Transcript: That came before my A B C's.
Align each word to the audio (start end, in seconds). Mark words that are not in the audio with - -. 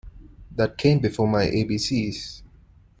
That 0.55 0.79
came 0.79 0.97
before 0.97 1.27
my 1.27 1.43
A 1.43 1.63
B 1.63 1.77
C's. 1.77 2.41